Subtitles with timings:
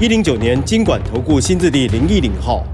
[0.00, 2.66] 一零九年金管投顾新字第零一零号。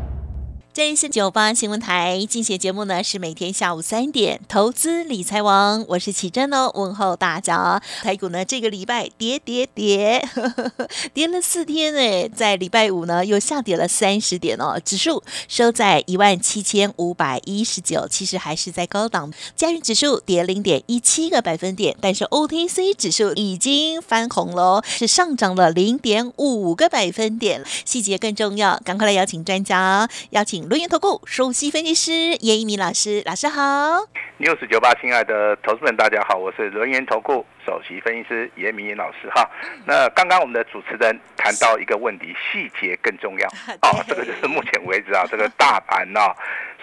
[0.81, 7.83] 这里是九八新闻台，进行节目呢是每天下午三点，投资理财王，我是启珍哦，问候大家。
[8.03, 10.73] 台股呢这个礼拜跌跌跌，呵呵
[11.13, 19.31] 跌了四天哎，在礼拜五呢又下跌了三十点哦，指数收在一万七千五百一十九，其实还是在高档。
[19.55, 27.63] 加元指数跌零点一七个百分点，但是 OTC 指数已经翻红喽，是上涨了零点五个百分点。
[27.85, 30.70] 细节更重要，赶快来邀请专家，邀请。
[30.71, 32.13] 轮研投顾首席分析师
[32.47, 34.07] 叶一鸣老师，老师好。
[34.39, 39.49] 六四九八，亲爱的投资们，大家好，我是轮研投顾首席分析师严明老师哈。
[39.87, 43.47] 那刚刚我们的主持人谈到一个问题，细节更重要
[43.81, 46.35] 啊，这个就是目前为止啊，这个大盘啊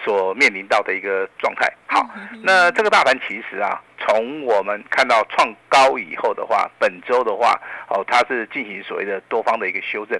[0.02, 1.70] 所面临到的一个状态。
[1.86, 2.08] 好，
[2.42, 10.18] 那这个大盘其实啊，从我们看到创高以后的话，本周的话哦，它是进行所谓的多方的一个修正。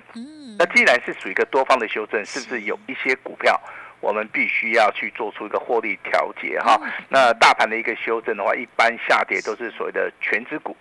[0.58, 3.58] 那既然是属于一个多方的修正，是不是有一些股票
[4.00, 6.80] 我们必须要去做出一个获利调节哈？
[7.08, 10.77] 那大盘的一个修正的话，一般下跌都是所谓的全资股，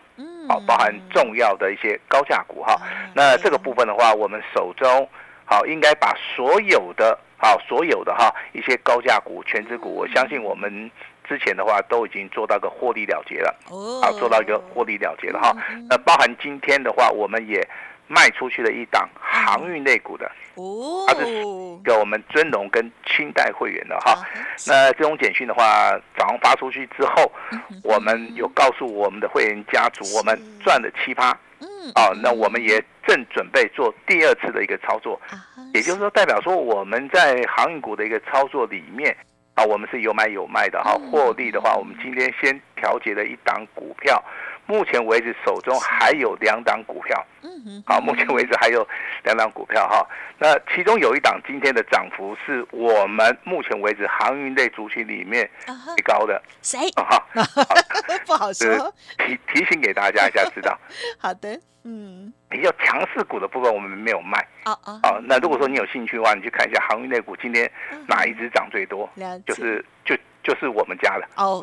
[0.47, 2.75] 好，包含重要的一些高价股哈。
[3.15, 5.09] 那这个部分的话，我们手中
[5.45, 10.91] 好应该把所有的好所有的哈一些高价股、全资股，我相信我们
[11.27, 13.55] 之前的话都已经做到个获利了结了，
[14.01, 15.55] 好，做到一个获利了结了哈。
[15.89, 17.67] 那包含今天的话，我们也。
[18.07, 21.25] 卖出去的一档航运类股的，哦，它是
[21.83, 24.17] 给我们尊龙跟清代会员的哈。
[24.65, 27.31] 那这种简讯的话，早上发出去之后，
[27.83, 31.37] 我们有告诉我们的会员家族，我们赚了七趴。
[31.59, 35.19] 嗯，哦，那我们也正准备做第二次的一个操作，
[35.73, 39.15] 也就是说，代表说我们在航运股的一个操作里面，
[39.55, 40.93] 啊，我们是有买有卖的哈。
[41.09, 44.23] 获利的话，我们今天先调节了一档股票。
[44.67, 47.25] 目前为止，手中还有两档股票。
[47.41, 48.85] 嗯哼，好，目前为止还有
[49.23, 50.05] 两档股票哈。
[50.37, 55.49] 那其中有一档今天的涨幅是我们目前为止航运类族群里面
[55.95, 56.41] 最高的。
[56.61, 56.79] 谁？
[56.97, 57.25] 哈，
[58.27, 58.93] 不好说。
[59.17, 60.77] 提提醒给大家一下，知道。
[61.17, 62.31] 好的，嗯。
[62.49, 64.45] 比较强势股的部分我们没有卖。
[64.65, 64.99] 哦哦。
[65.03, 67.69] 好，那如果说你有兴趣的话，你去看一下航运类股今天
[68.07, 69.09] 哪一只涨最多？
[69.45, 70.15] 就是就。
[70.47, 71.59] 就是我们家的哦，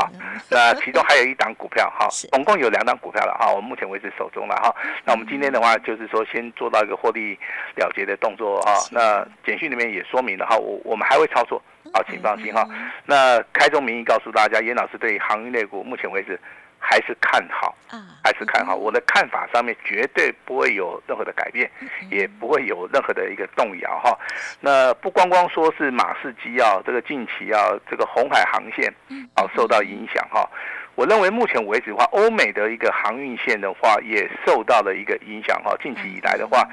[0.50, 4.70] 那其中还有一档股票哈， 总共有两档股票了哈，我目前为止手中了哈。
[5.06, 7.34] 那我们今天的话就是说先做到一个获利
[7.76, 8.74] 了结的动作哈。
[8.92, 11.62] 那简讯里面也说明了哈，我我们还会操作，
[11.94, 12.68] 好，请放心哈。
[13.06, 16.38] 那开宗明义告诉大家，严老师对航运类股目前为止。
[16.86, 17.74] 还是看好，
[18.22, 18.76] 还是看好。
[18.76, 21.70] 我的看法上面绝对不会有任何的改变，
[22.10, 24.16] 也不会有任何的一个动摇哈。
[24.60, 27.58] 那不光光说是马士基啊，这个近期啊，
[27.90, 28.92] 这个红海航线
[29.34, 30.46] 啊受到影响哈。
[30.94, 35.74] 我认为目前为止的话，欧美的一个航运线的话也受到了一个影响哈。
[35.82, 36.68] 近期以来的话。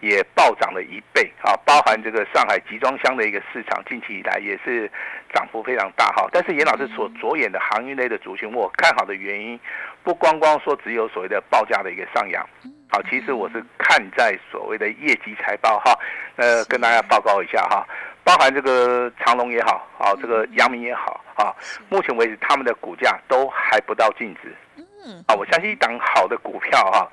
[0.00, 1.56] 也暴涨了一倍啊！
[1.64, 4.90] 包含这个上海集装箱的一个市场，近期以来也是
[5.32, 6.28] 涨幅非常大哈。
[6.30, 9.58] 但是严老师所着眼的航运类的族群，我看好的原因，
[10.02, 12.46] 不光光说只有所谓的报价的一个上扬，
[12.90, 15.98] 好，其实我是看在所谓的业绩财报哈。
[16.36, 17.86] 呃，跟大家报告一下哈，
[18.22, 21.54] 包含这个长隆也好，啊，这个阳明也好，啊，
[21.88, 24.54] 目前为止他们的股价都还不到净值。
[24.76, 27.10] 嗯，啊，我相信一档好的股票哈。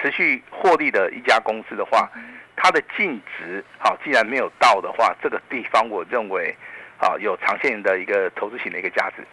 [0.00, 2.10] 持续获利的一家公司的话，
[2.56, 6.56] 它的净值好，既然没有到的话，这个地方我认为，
[6.98, 9.24] 啊有长线的一个投资型的一个价值。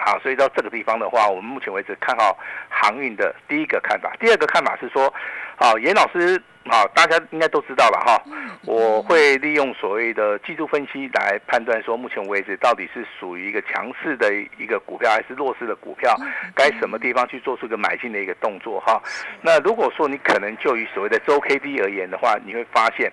[0.00, 2.36] 哦，好，所以到这个地方的话，我们目前为止看好
[2.68, 5.12] 航运的第一个看法，第二个看法是说，
[5.56, 6.42] 好，严老师。
[6.66, 8.22] 好，大家应该都知道了哈。
[8.66, 16.14] 我会利用所谓的技术分析来判断，说目前为止到底是属于一个强势的一个股票，还是弱势的股票，
[16.54, 19.02] 该什么地方去做出一个买进的一个动作哈。
[19.40, 23.10] 那如果说你可能就以所谓的周 K D 而言的话，你会发现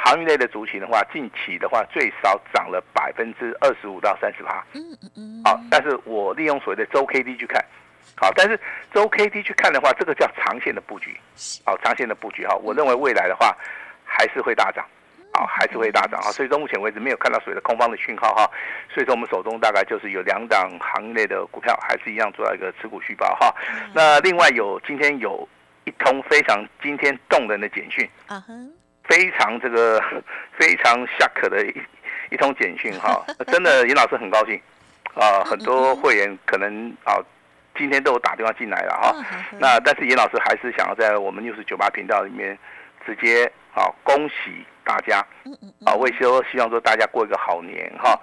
[0.00, 4.64] 行业类的族群的话，近期的话最少涨了百分之二十五到三十八。
[4.72, 5.42] 嗯嗯嗯。
[5.44, 7.62] 好，但是我利用所谓的周 K D 去看。
[8.16, 8.58] 好，但是
[8.94, 11.18] 周 K D 去看的话，这个叫长线的布局。
[11.64, 13.56] 好，长线的布局哈，我认为未来的话
[14.04, 14.86] 还是会大涨，
[15.32, 16.30] 好，还是会大涨哈。
[16.30, 18.48] 所以到目前为止没有看到所谓的空方的讯号哈。
[18.94, 23.54] 所以说我们手中大概就是有两档行业的股票，还是一样做到一个持股续报哈。
[23.92, 25.46] 那另外有今天有。
[25.84, 28.70] 一通非常惊天动人的简讯啊哼，
[29.08, 30.00] 非常这个
[30.58, 31.74] 非常 shock 的一
[32.30, 34.60] 一通简讯哈， 真的严老师很高兴。
[35.14, 37.18] 啊，很多会员可能啊
[37.76, 39.16] 今天都有打电话进来了哈，
[39.58, 42.56] 那但是严老师还是想要在我们六十九八频道里面
[43.04, 44.64] 直接啊恭喜。
[44.88, 45.18] 大家，
[45.84, 48.18] 啊，我也说希望说大家过一个好年哈。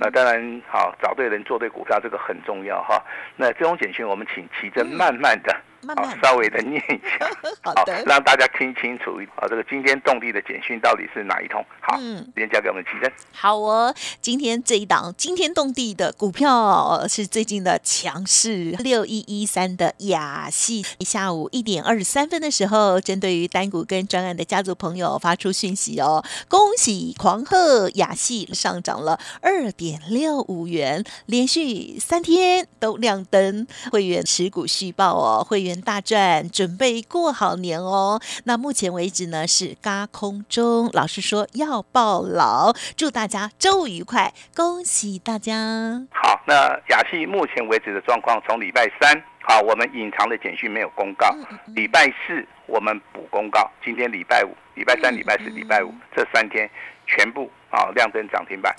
[0.00, 3.00] 那当然，好找对人做对股票，这个很重要哈。
[3.36, 5.56] 那这种简讯，我们请奇珍慢慢的。
[5.86, 7.30] 好，稍微的念一下，
[7.62, 11.64] 好的，让大家听清楚啊，这个惊天动地的简讯到底是哪一通？
[11.80, 13.12] 好，嗯，先交给我们奇珍。
[13.32, 35.78] 好哦，今天这一档惊天动地的股票是最近的强势六一一三的雅系，下午一点二十三分的时候，针对于单股跟专案的家族朋朋友发出讯息哦，恭喜狂贺雅系上涨了二点六五元，连续三天都亮灯，会员持股续报哦，会员。
[35.78, 38.20] 大赚，准备过好年哦。
[38.44, 46.06] 那目前为止呢是嘎空中，老师说要报牢，祝大家周五愉快，恭喜大家。
[46.10, 46.54] 好，那
[46.90, 51.34] 雅戏目前为止的状况，从礼拜三好，我们隐藏的简讯没有公告，
[51.74, 56.70] 礼拜四我们补公告，今天礼拜五、礼拜三、礼拜四、礼拜五这三天
[57.06, 58.72] 全部啊亮灯涨停板。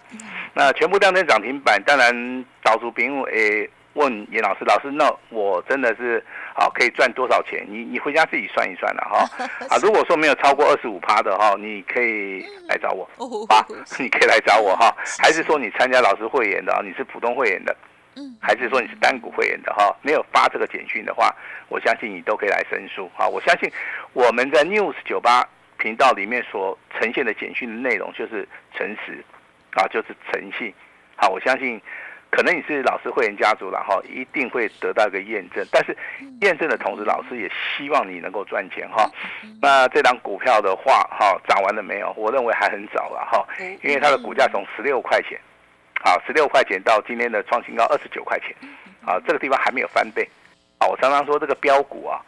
[0.54, 3.70] 那全部亮灯涨停板，当然导出屏诶。
[3.94, 7.66] 问严老师，老师，那我真的是好可以赚多少钱？
[7.68, 9.46] 你你回家自己算一算了哈。
[9.68, 13.04] 啊，如果说没有超过二十五趴的哈，你可以来找我
[13.50, 13.66] 啊，
[14.00, 14.96] 你可以来找我哈。
[15.18, 16.82] 还是说你参加老师会员的啊？
[16.86, 17.76] 你是普通会员的，
[18.20, 19.96] 嗯，还是说你是单股会员的哈？
[20.02, 21.34] 没有发这个简讯的话，
[21.70, 23.26] 我相信你都可以来申诉啊。
[23.26, 23.72] 我相信
[24.12, 28.46] 我们在 News 九八频道里面所呈现的简讯的内容就是
[28.76, 29.24] 诚实
[29.76, 30.74] 啊，就是诚信。
[31.16, 31.82] 好，我相信。
[32.32, 35.66] 可能你是老师会员家族了哈，一定会得到一个验证。
[35.72, 35.98] 但是
[36.42, 39.10] 验证的同时，老师也希望你能够赚钱哈。
[39.60, 42.14] 那这张股票的话哈，涨完了没有？
[42.16, 43.44] 我认为还很早了哈，
[43.82, 45.40] 因为它的股价从十六块钱，
[46.04, 48.56] 好，十六块钱到今天的创新高二十九块钱，
[49.06, 50.28] 啊，这个地方还没有翻倍。
[50.80, 52.22] 啊，我常常说这个标股啊。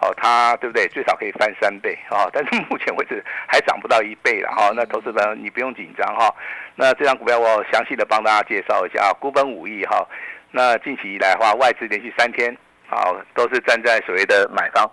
[0.00, 0.86] 哦，它对不对？
[0.86, 2.30] 最少可以翻三倍啊！
[2.32, 4.70] 但是目前为止还涨不到一倍了哈。
[4.72, 6.32] 那投资人你不用紧张哈。
[6.76, 10.06] 那这张股票我详细的帮大家介绍一下啊，股本五亿哈。
[10.52, 12.56] 那近期以来的话，外资连续三天
[12.88, 14.88] 啊都是站在所谓的买方。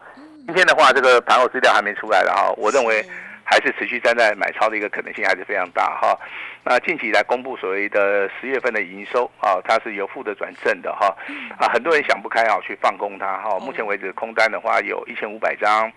[0.48, 2.52] 今天的话，这个盘后资料还没出来了哈。
[2.58, 3.06] 我认为。
[3.46, 6.20] 还是持续站在买超的一个可能性还是非常大哈。
[6.64, 11.16] 那近期来公布所谓的十月份的营收啊，它是由负的转正的哈。
[11.60, 13.60] 啊，很多人想不开啊，去放空它哈。
[13.60, 15.92] 目前为止空单的话有一千五百张，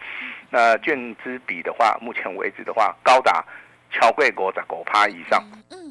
[0.50, 3.42] 那券资比的话，目前为止的话高达
[3.90, 5.42] 超贵国在狗趴以上。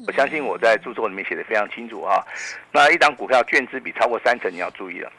[0.06, 2.24] 我相信我在著作里面写的非常清楚哈。
[2.72, 5.12] 那一张股票券资比超过三成，你要注意了。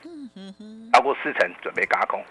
[0.93, 2.23] 超过四成准备嘎空。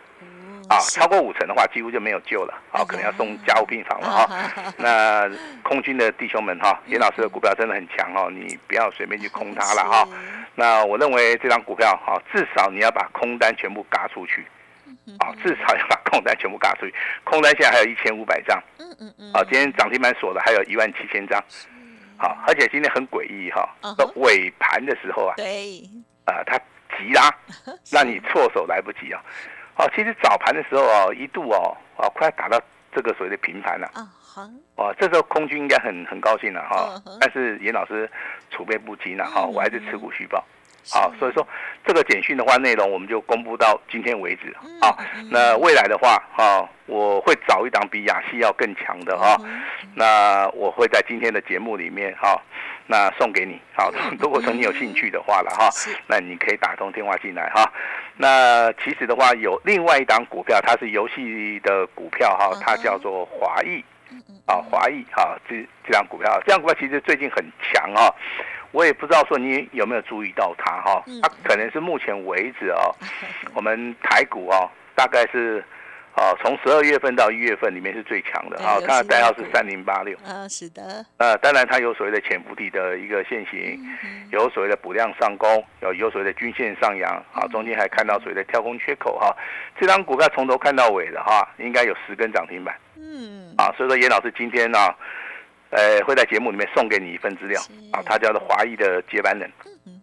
[0.69, 2.55] 啊，超过五成的话，几乎就没有救了。
[2.71, 4.73] 好，可能要送加护病房了哈。
[4.77, 5.31] 那
[5.63, 10.09] 空军的弟兄们哈，严老师的股票真的很强哦，你不要随便去空它了哈。
[10.55, 14.47] 那我认为这张股票哈，至少你要把空单全部嘎出去。
[15.19, 16.95] 啊，至少要把空单全部嘎出去。
[17.25, 18.63] 空单现在还有一千五百张。
[18.79, 19.33] 嗯嗯嗯。
[19.33, 21.43] 啊，今天涨停板锁的还有一万七千张。
[22.19, 23.67] 好，而且今天很诡异哈，
[24.17, 25.81] 尾盘的时候啊，对，
[26.27, 26.59] 啊，它
[26.99, 27.31] 急拉，
[27.91, 29.23] 让你措手来不及啊。
[29.23, 29.25] 哦，
[29.95, 32.61] 其实早盘的时候哦，一度哦，啊，快要打到
[32.93, 33.87] 这个所谓的平盘了。
[33.95, 34.43] 啊，好。
[34.77, 37.01] 哦，这时候空军应该很很高兴了哈。
[37.21, 38.11] 但是严老师
[38.51, 40.45] 储备不及呢，哈，我还是持股续报。
[40.91, 41.47] 好，所以说
[41.85, 44.55] 这个简讯的话，内容我们就公布到今天为止。
[44.81, 44.97] 好，
[45.31, 49.37] 那未来的话，哈，我会找一档比雅西要更强的哈。
[49.95, 52.41] 那我会在今天的节目里面哈。
[52.91, 55.69] 那送给你，好， 如果说你有兴趣的话了哈，
[56.07, 57.71] 那你可以打通电话进来哈。
[58.17, 63.85] 那其实的话，有另外一档股票，它是游戏的股票哈，它叫做华裔，
[64.47, 68.09] 啊，华裔哈，这这张股票，这张股票其实最近很强啊。
[68.73, 72.91] 我也不知道说你有没有注意到它哈，它可能是目前为止啊，
[73.55, 75.65] 我们台股啊，大概是。
[76.15, 81.07] 啊，从十二月份到一月份里面是最强的啊，它的代号是三零八六啊，是的。
[81.19, 83.79] 呃，当然它有所谓的潜伏地的一个现形，
[84.33, 89.33] 有所谓的补量上攻，有有所谓的均线上扬啊，中间还看到所谓的跳空缺口哈。
[89.79, 92.75] 这张股票从头看到尾的哈，应该有十根涨停板。
[92.97, 93.55] 嗯。
[93.57, 94.93] 啊，所以说严老师今天呢，
[95.71, 97.61] 呃，会在节目里面送给你一份资料
[97.93, 99.51] 啊，他叫做华裔的接班人。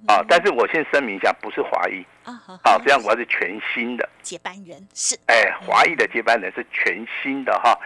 [0.08, 2.06] 啊，但是我先声明一下，不是华裔。
[2.24, 2.34] 啊，
[2.64, 4.10] 好，这样我是全新的。
[4.24, 7.78] 接班人是，哎，华裔的接班人是全新的哈。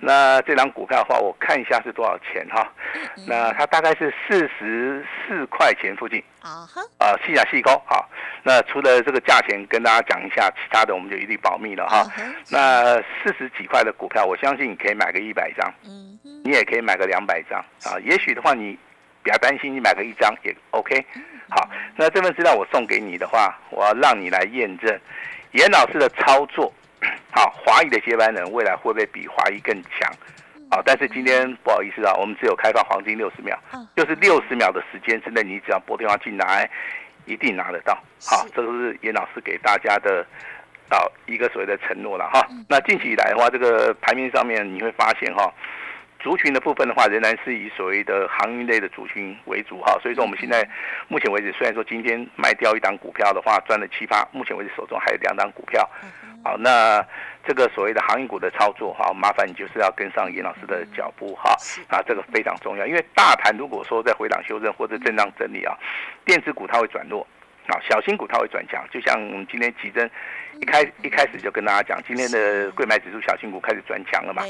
[0.00, 2.70] 那这张股票的话，我看一下是多少钱哈？
[3.26, 6.22] 那它大概是四十四块钱附近。
[6.42, 8.08] 啊哈，啊细亚细高好。
[8.42, 12.06] 那除了这个价钱跟大家讲一下，其他的我们就一律保密了哈。
[12.50, 17.58] 那四十几块的股票，我相信你可以买个一百张，嗯，你也可以买个两百张。
[17.84, 17.98] 啊。
[18.04, 18.78] 也许的话，你
[19.22, 21.04] 比较担心，你买个一张也 OK。
[21.50, 25.00] 好，那这份资料我送给你的话，我要让你来验证
[25.52, 26.72] 严老师的操作。
[27.30, 30.12] 好，华裔的接班人未来会不会比华裔更强？
[30.70, 33.58] 好，但是今天不好意思啊，我们只有开放黄金六十秒，
[33.96, 36.68] 就是六十秒的时间之内，你只要拨电话进来，
[37.24, 37.94] 一定拿得到。
[38.26, 40.26] 好，这个是严老师给大家的
[40.90, 42.46] 啊一个所谓的承诺了哈。
[42.68, 45.50] 那近期以来的话，这个排名上面你会发现哈。
[46.18, 49.80] 族群的部分的话，仍然是以所谓的航运类的族群为主。
[49.80, 50.68] 哈，所以说我们现在
[51.06, 55.88] 目前为止，虽然说今天卖掉一档股票的话，赚了七八，目前为止手中还有两档股票，
[56.44, 57.04] 好，那
[57.46, 61.56] 这个所谓的航运股的操作哈，麻烦你就是要跟上严老师的脚步哈，
[61.88, 65.76] 啊，这个非常重要，因为大盘如果说在回档修正或者震荡整理啊，
[66.24, 67.26] 电子股它会转弱。
[67.68, 70.10] 啊，小新股它会转强，就像我们今天奇珍
[70.60, 74.42] 一开一开始就跟大家讲，今天的贵买指数小新股开始转强了嘛？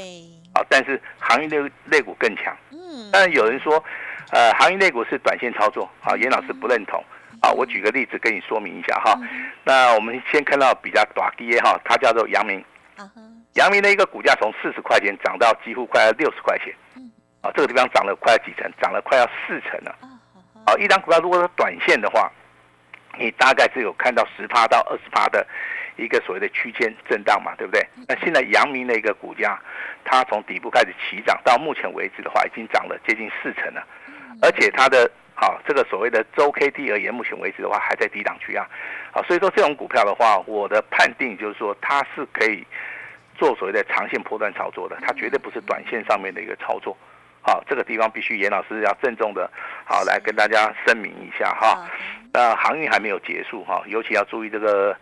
[0.53, 2.55] 啊，但是航运类类股更强。
[2.71, 3.09] 嗯。
[3.11, 3.83] 但是有人说，
[4.31, 7.03] 呃，航运类股是短线操作，啊，严老师不认同。
[7.41, 9.17] 啊，我举个例子跟你说明一下哈。
[9.63, 12.63] 那我们先看到比较短跌哈，它叫做阳明。
[13.53, 16.73] 阳明的一个股价从四十块钱涨到几乎快要六十块钱。
[16.95, 17.11] 嗯。
[17.41, 19.95] 啊，这个地方涨了快要几成，涨了快要四成了。
[20.65, 22.31] 啊，一张股票如果是短线的话。
[23.17, 25.45] 你大概只有看到十趴到二十趴的
[25.99, 27.85] 一个所谓的区间震荡嘛，对不对？
[28.07, 29.59] 那现在阳明的一个股价，
[30.03, 33.85] 它从底部开始起涨，到目前为止的话，已经涨了接近四成了，
[34.41, 38.65] 而且它的好这个所谓的周 K D 而言，目前为止的话还在低档区啊，
[39.11, 42.65] 好，所以说这种股票的话，我的判定就是说它是可以
[43.37, 46.97] 做所谓的长线波段操作的，它绝对不是短线上面的一个操作。
[47.41, 49.49] 好，这个地方必须严老师要郑重的，
[49.85, 51.89] 好来跟大家声明一下哈。
[52.33, 54.95] 那航运还没有结束哈，尤其要注意这个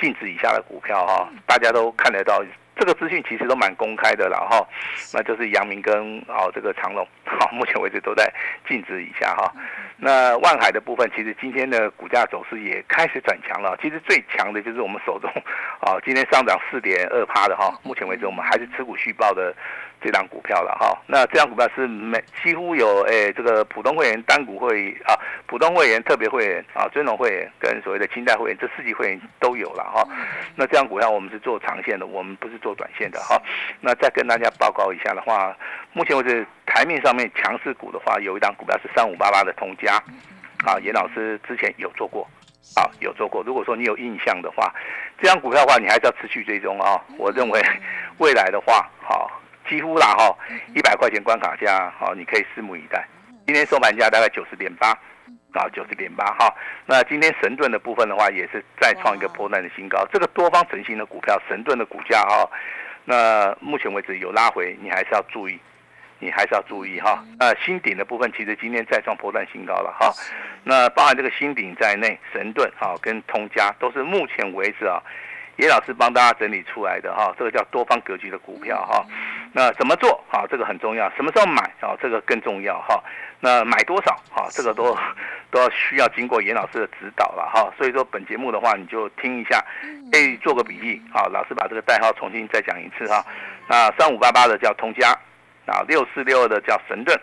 [0.00, 2.42] 净值以下的股票哈，大家都看得到，
[2.76, 4.66] 这个资讯其实都蛮公开的了哈。
[5.12, 8.32] 那就是阳明跟哦这个长隆，好， 目前为止都在
[8.68, 9.52] 净值以下哈。
[9.96, 13.78] 那万海的部分，其实今天的股价走势也开始转强了。
[13.80, 15.30] 其实最强的就是我们手中，
[15.80, 17.72] 啊，今天上涨四点二趴的哈。
[17.84, 19.54] 目前为止，我们还是持股续报的
[20.02, 20.98] 这张股票了哈。
[21.06, 25.14] 那这张股票是每几乎有诶这个普通会员、单股会啊、
[25.46, 30.06] 普通会员、特别会员啊、尊荣会员跟所谓的清代会员这四级会员都有了哈。
[30.56, 33.40] 那这张股票我们是做长线的，我们不是做短线的哈。
[33.80, 35.56] 那再跟大家报告一下的话，
[35.92, 40.02] 目前为止台面上面强势股的话，有一档股票是三五八八的通家。
[40.64, 42.24] 啊，严老师之前有做过，
[42.76, 43.42] 啊，有做过。
[43.42, 44.72] 如果说你有印象的话，
[45.20, 47.02] 这张股票的话，你还是要持续追踪啊。
[47.18, 47.60] 我认为
[48.18, 49.28] 未来的话，好，
[49.72, 50.36] 几乎啦哈，
[50.74, 53.02] 一百块钱关卡价，好，你可以拭目以待。
[53.46, 54.90] 今天收盘价大概九十点八，
[55.54, 56.54] 啊，九十点八哈。
[56.84, 60.06] 那今天神盾的部分的话，也是再创一个破烂的新高。
[60.12, 62.46] 这个多方成型的股票，神盾的股价哈，
[63.06, 65.58] 那目前为止有拉回，你还是要注意。
[66.18, 70.12] 你还是要注意哈，呃，新顶的部分其实今天再创破断新高了哈，
[70.62, 75.02] 那包含这个新顶在内，神盾哈跟通家都是目前为止啊，
[75.56, 79.04] 叶老师帮大家整理出来的哈，这个叫多方格局的股票哈，
[79.52, 80.44] 那怎么做啊？
[80.50, 81.96] 这个很重要，什么时候买啊？
[82.00, 83.02] 这个更重要哈，
[83.40, 84.48] 那买多少啊？
[84.50, 84.96] 这个都
[85.50, 89.64] 都要需要经过严老师的指导了哈，所以说本节目的话，你就听一下，
[90.10, 93.24] 可以做个笔记啊，老师把这个代号重新再讲一次哈，
[93.68, 95.16] 那三五八八的叫通家。
[95.64, 97.16] 啊，六四六二的叫神盾，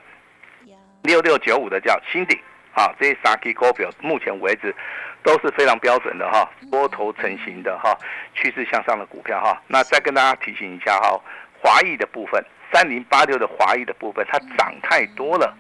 [1.04, 2.40] 六六九五的叫新鼎，
[2.74, 4.74] 啊，这些三 K 股票目前为止
[5.22, 7.94] 都是非常标准的哈，多头成型的哈，
[8.34, 9.62] 趋势向上的股票哈。
[9.68, 11.20] 那再跟大家提醒一下哈，
[11.62, 15.56] 华裔的部分，三零八六的华裔的部分，它涨太多了，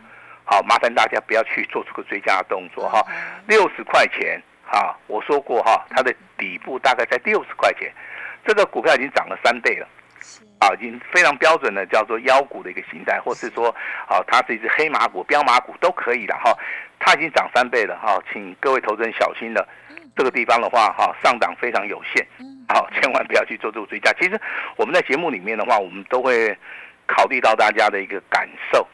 [0.46, 3.06] 好，麻烦大家不要去做出个追加动作哈。
[3.48, 7.92] 六十块钱哈，我说过哈，它的底部大概在六十块钱，
[8.46, 9.88] 这个股票已经涨了三倍了。
[10.60, 13.74] 啊，已经非常标准的叫做妖股的一个形态，或是说，
[14.10, 16.54] 啊，它是一只黑马股、标马股都可以的哈。
[17.00, 19.66] 它已经涨三倍了哈，请各位投资人小心了。
[20.18, 22.28] 这个地方的话哈，上涨非常有限，
[22.70, 24.14] 好， 千万不要去做这个追加。
[24.14, 24.40] 其实
[24.78, 26.58] 我们在节目里面的话，我们都会
[27.06, 28.88] 考虑到大家的一个感受，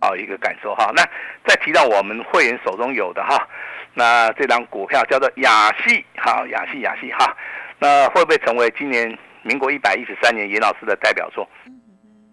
[0.00, 0.92] 啊，一个感受哈。
[0.94, 1.02] 那
[1.44, 3.48] 再提到我们会员手中有的哈，
[3.94, 7.36] 那这张股票叫做雅戏，好，雅戏雅戏哈，
[7.78, 9.18] 那会不会成为今年？
[9.44, 11.44] 民国一百一十三年，严老师的代表作，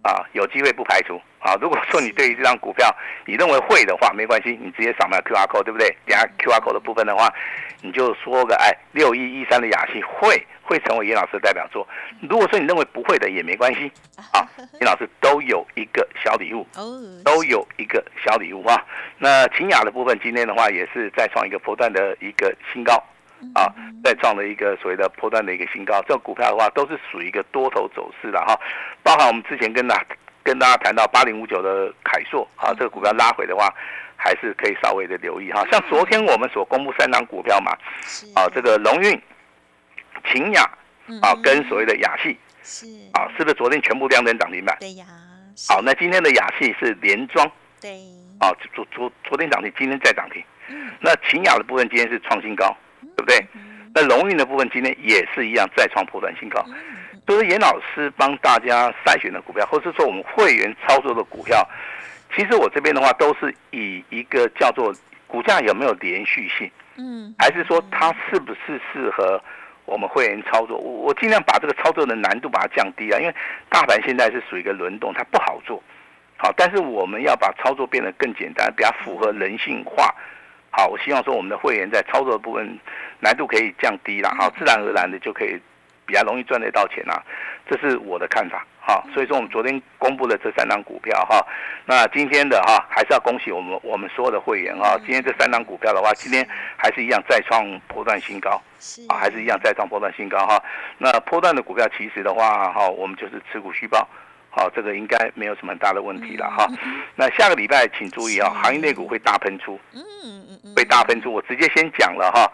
[0.02, 1.56] 啊，有机会不排除啊。
[1.62, 2.94] 如果说你对于这张股票
[3.26, 5.90] 你认为会的话，没关系，你直接扫描 Q R code，对不对？
[6.06, 7.34] 等下 Q R code 的部分的话，
[7.82, 11.88] 你就说个哎，六一一三的雅戏会会成为严老师的代表作。
[12.30, 13.92] 如果说你认为不会的也没关系
[14.32, 14.48] 啊，
[14.80, 16.66] 严老师都有一个小礼物，
[17.26, 18.86] 都有一个小礼物啊。
[19.18, 23.04] 那秦雅的部分今天的话也是再创一个波段的一个新高。
[23.54, 28.60] 啊，再创了一个所谓的破断的一个新高，这个股票的话都是属于一个多头走势了哈，
[29.04, 30.06] 包含我们之前跟大
[30.44, 33.74] 跟大家谈到八零五九的凯硕啊，这个股票拉回的话，
[34.16, 35.66] 还是可以稍微的留意哈。
[35.72, 37.72] 像昨天我们所公布三档股票嘛，
[38.36, 39.22] 啊，这个龙运、
[40.32, 40.64] 秦雅
[41.22, 44.76] 啊，跟所谓的雅系是啊，是不是昨天全部亮灯涨停板？
[44.80, 45.06] 对呀。
[45.68, 47.46] 好，那今天的雅系是连庄，
[47.82, 48.00] 对，
[48.40, 50.42] 啊，昨昨昨天涨停，今天再涨停。
[51.02, 52.76] 那秦雅的部分今天是创新高。
[53.16, 53.46] 对不对？
[53.94, 56.64] 那龙运的部分今天也是一样再创破断新高，
[57.26, 61.68] 都是严老师帮大家筛选的股票，或是说我们会员操作的股票。
[62.36, 64.94] 其实我这边的话都是以一个叫做
[65.26, 69.42] 股价有没有连续性，嗯，还是说它是不是适合
[69.86, 70.78] 我们会员操作？
[70.78, 73.34] 我我尽量把这个操作的难度把它降低啊，因为
[73.70, 75.82] 大盘现在是属于一个轮动，它不好做。
[76.38, 80.14] 好，但是我们要把操作变得更简单，比较符合人性化。
[80.72, 82.80] 好，我希望说我们的会员在操作的部分
[83.20, 85.60] 难度可以降低了，哈，自然而然的就可以
[86.06, 87.22] 比较容易赚得到钱啊，
[87.68, 91.46] 这是我的看法，好，所以说我们昨天公布了这三档股票，哈，
[91.86, 96.48] 那今天的哈还是要恭喜我们我们所有的会员啊，今天这三档股票的话，今天
[96.78, 98.62] 还是一样再创波段新高，
[99.08, 100.64] 啊，还是一样再创波段新高哈，
[100.98, 104.08] 那波段的股票其实的话，哈，我们就是持股续报。
[104.50, 106.68] 好，这个应该没有什么很大的问题了哈。
[107.16, 111.32] 那下个礼拜请注意啊，行业内股会大喷出，嗯嗯嗯，会大喷出。
[111.32, 112.52] 我直接先讲了哈。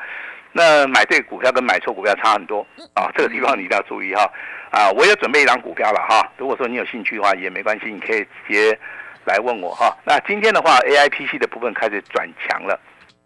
[0.51, 4.29] 那买对股票跟买错股票差很多啊，这个地方你一定要注意哈。
[4.71, 6.29] 啊，我有准备一张股票了哈。
[6.37, 8.77] 如果说你有兴趣的话也没关系，你可以直接
[9.25, 9.95] 来问我哈。
[10.05, 12.79] 那今天的话，A I P C 的部分开始转强了，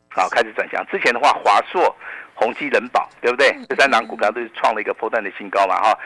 [0.09, 0.85] 好，开始转强。
[0.91, 1.95] 之前的话，华硕、
[2.35, 3.55] 宏基、人保，对不对？
[3.67, 5.97] 这三档股票都是创了一个波段的新高嘛哈。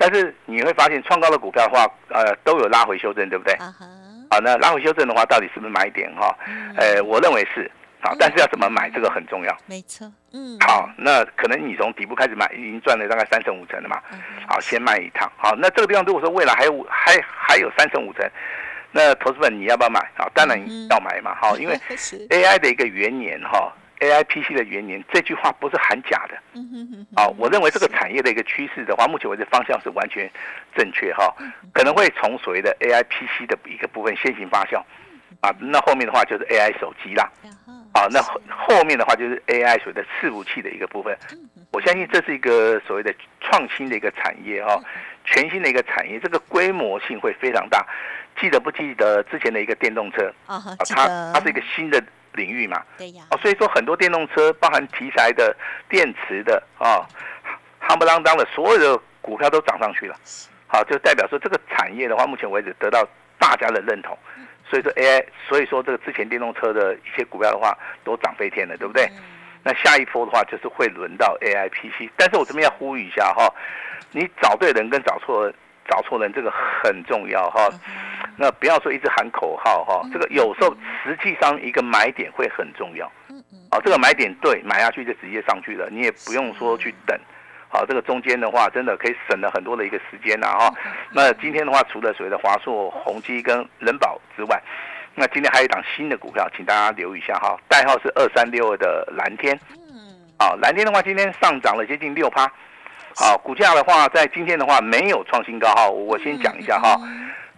[0.00, 3.52] 但是你会发现，创高的股票的话，呃，都有拉回修正，对不对？
[3.56, 3.70] 啊
[4.30, 6.34] 好，那拉回修正的话，到底是不是买点哈？
[6.78, 7.70] 呃，我认为是。
[8.02, 9.54] 好，但是要怎么买，这个很重要。
[9.66, 10.10] 没错。
[10.32, 10.58] 嗯。
[10.60, 14.00] 好，那可能你从底部开始买，已经赚了大概三成五成了嘛。
[14.48, 15.30] 好，先卖一趟。
[15.36, 18.26] 好，那这个地方如果说未来还有还还有三成五成，
[18.90, 20.00] 那投资本你要不要买？
[20.16, 21.36] 好，当然要买嘛。
[21.38, 21.76] 好，因为
[22.30, 23.70] AI 的一个元年哈。
[24.00, 26.34] A I P C 的元年这句话不是喊假的，
[27.14, 30.30] 啊，我认为这个产业的一个趋势的话，目前为止方向是完全
[30.74, 31.34] 正确哈，
[31.74, 34.82] 可能会从所谓的 A I P C 的一个部分先行发酵，
[35.40, 37.30] 啊，那后面的话就是 A I 手机啦，
[37.92, 41.14] 啊，那后面的话就是 A I 所谓的伺服器的一个部分，
[41.70, 44.80] 我相信这是一个所谓的创新的一个产业哈，
[45.26, 47.86] 全新的一个产业，这个规模性会非常大，
[48.40, 50.32] 记得不记得之前的一个电动车？
[50.46, 50.58] 啊，
[50.88, 52.02] 它它是一个新的。
[52.32, 55.54] 领域嘛，对呀，哦，所以说很多电动车，包含题材的、
[55.88, 57.06] 电池的啊，
[57.80, 60.16] 夯不啷当的，所有的股票都涨上去了，
[60.66, 63.06] 好，就代表说这个产业的话，目前为止得到
[63.38, 64.16] 大家的认同，
[64.68, 69.08] 所以说 AI，所以说这个之前电动车的一些股票的话，都涨飞天了，对不对？
[69.62, 73.52] 那下一波的话，就是会轮到 AI PC，但是我这边要呼吁一下哈，
[74.12, 75.52] 你找对人跟找错
[75.90, 77.68] 找错人，这个很重要哈。
[78.36, 83.10] 那不要说一直喊口号哈，这个有时候实际上一个买点会很重要。
[83.28, 83.58] 嗯嗯。
[83.70, 87.18] 好，这个买点对，买下去就直接上去了，你也不用说去等。
[87.68, 90.72] 好，这个中间的话，真的可以省了很多的一个时间呐哈。
[91.12, 94.62] 那今天的话，除了所谓的华硕、宏基跟人保之外，
[95.14, 99.58] 那今天还有一档新的股票，请大家留意一下哈，代号是二三六二的蓝天。
[99.70, 100.16] 嗯。
[100.38, 102.50] 好，蓝天的话，今天上涨了接近六趴。
[103.16, 106.96] 好，股价的话，在今天的话没有创新高哈，我先讲一下哈。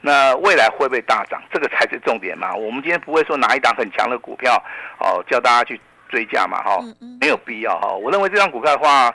[0.00, 1.40] 那未来会不会大涨？
[1.52, 2.52] 这个才是重点嘛。
[2.52, 4.60] 我们今天不会说拿一档很强的股票，
[4.98, 6.80] 哦，叫大家去追价嘛，哈，
[7.20, 7.92] 没有必要哈。
[7.92, 9.14] 我认为这张股票的话，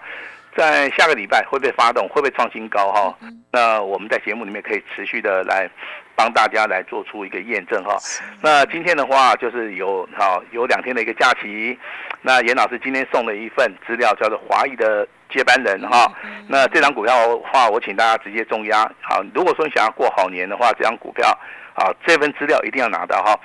[0.55, 3.17] 在下个礼拜会不会发动，会不会创新高哈？
[3.51, 5.69] 那我们在节目里面可以持续的来
[6.15, 7.97] 帮大家来做出一个验证哈。
[8.41, 11.77] 那今天的话就是有好有两天的一个假期，
[12.21, 15.05] 那严老师今天送了一份资料，叫做华裔的。
[15.29, 16.11] 接班人哈，
[16.47, 18.89] 那这张股票的话，我请大家直接重压。
[19.01, 21.27] 好，如果说你想要过好年的话，这张股票，
[21.75, 23.37] 啊，这份资料一定要拿到哈。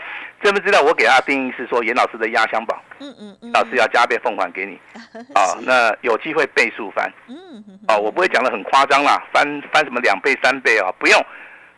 [0.42, 4.76] 这份资料我给大家定义是说，严老师的压箱宝，嗯嗯嗯，老师要加倍奉还给你，
[5.34, 7.36] 啊，那有机会倍数翻，嗯
[7.68, 11.24] 嗯，啊，我不会讲的很夸张啦，翻翻什么两倍三倍啊，不用，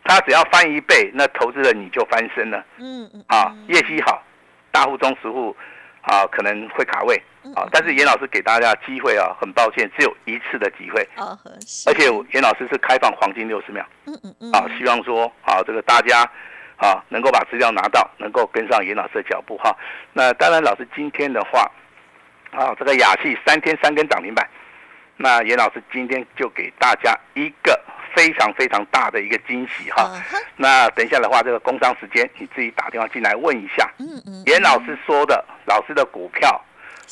[0.03, 4.23] 他只要翻一倍，那投资人你就翻身了，嗯嗯，啊，业绩好，
[4.71, 5.55] 大户中十户。
[6.05, 7.15] 啊可能会卡位
[7.55, 11.07] 啊，但是严老师给大家机会啊，很抱歉只有一次的机会，
[11.87, 16.21] 而且严老师是开放黄金六十秒，嗯嗯嗯，啊，希望说啊这个大家
[16.77, 19.75] 啊能够把资料拿到，能够跟上严老师的脚步哈。
[20.13, 21.71] 那当然，老师今天的话
[22.51, 24.47] 啊，这个雅戏三天三根涨停板，
[25.17, 27.79] 那严老师今天就给大家一个。
[28.15, 30.09] 非常非常大的一个惊喜哈，
[30.55, 36.59] 那等一下的话，这个工商时间你自己打电话进来问一下，嗯嗯，严老师说的，老师的股票。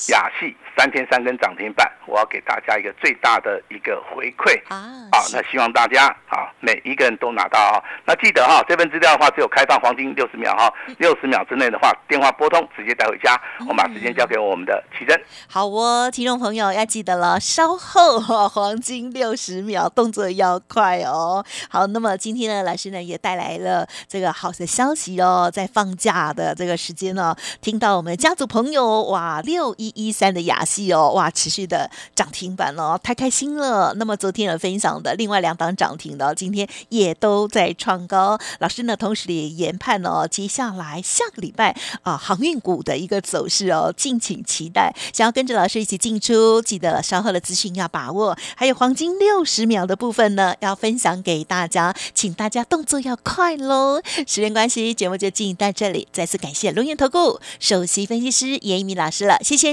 [0.09, 5.07] 雅系三天三根涨停板，我要给大家一个最大的一个回馈啊！
[5.11, 7.77] 好，那希望大家啊，每一个人都拿到啊。
[8.05, 13.39] 那记得哈，这份资料的话只有开放黄金六十秒哈，六十秒之内的话，电话拨通直接带回家。
[13.59, 15.15] 我们把时间交给我们的奇珍。
[15.47, 21.45] 好哦，听众朋友要记得了，稍后哈，黄金六十秒，动作要快哦。
[21.69, 29.75] 好，那么今天呢，老师呢也带来了这个好的消息哦，在放假的这个时间呢，听到我们家族朋友哇六。
[29.82, 33.93] 一一一三的雅戏哦，哇，持续的涨停板哦，太开心了。
[33.97, 38.39] 那么昨天有分享的另外两档涨停的，今天也都在创高。
[38.59, 44.95] 老师呢，同时也研判哦，接下来下个礼拜啊，航运股的一个走势哦，敬请期待。
[45.11, 48.37] 想要跟着老师一起进出，记得稍后的资讯要把握。
[48.55, 54.01] 还有黄金六十秒的部分呢，要分享给大家，请大家动作要快喽。
[54.25, 56.07] 时间关系，节目就进行到这里。
[56.13, 59.72] 再次感谢龙岩投顾首席分析师严一鸣老师了，谢谢。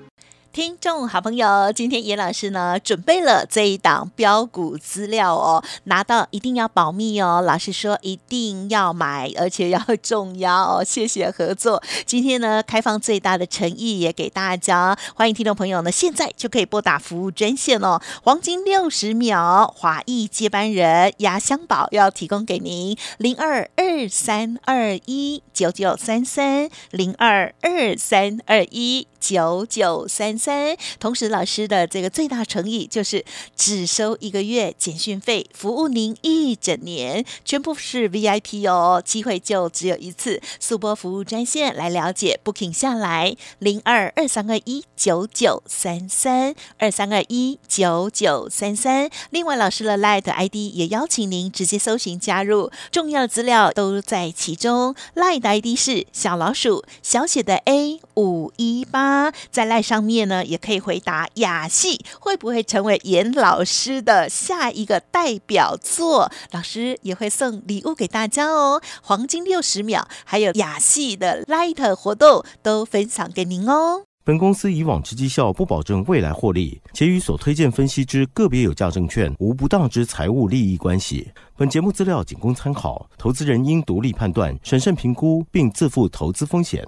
[0.53, 7.41] 听众好朋友，今天严老师呢准备了这一档标股资料哦，拿到一定要保密哦。
[7.41, 10.83] 老师说一定要买，而且要重要哦。
[10.83, 11.81] 谢谢合作。
[12.05, 18.01] 今天呢开放最大的诚意也给大家，欢迎听众朋友呢现在就可以拨打服务专线哦。
[18.21, 29.07] 黄金六十秒，华裔接班人压箱宝要提供给您零二二三二一九九三三零二二三二一。
[29.21, 33.23] 九九三三，同时老师的这个最大诚意就是
[33.55, 59.31] 只收一个月简讯费，服务您一整年，全部是 V I P 哦，机会就只有一次，速播服务专线来了解，booking 下来零二二三二一九九三三二三二一九九三三，另外老师的 Light ID 也邀请您直接搜寻加入，重要的资料都在其中，Light ID 是小老鼠小写的 A 五一八。
[59.49, 66.31] 在赖上面呢，也可以回答雅戏会不会成为严老师的下一个代表作？
[66.51, 74.03] 老师也会送礼物给大家哦，黄金六十秒，还有雅戏的 Light 活动都分享给您哦。
[74.23, 81.31] 本公司以往之绩效不保证未来获利，且与所推荐分析之个别有价证券无不当之财务利益关系。
[81.57, 86.87] 本节目资料仅供参考，投资人应独立判断、审慎评估，并自负投资风险。